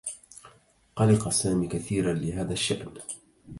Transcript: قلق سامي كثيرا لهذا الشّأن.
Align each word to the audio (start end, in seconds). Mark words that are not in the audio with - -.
قلق 0.95 1.29
سامي 1.29 1.67
كثيرا 1.67 2.13
لهذا 2.13 2.53
الشّأن. 2.53 2.93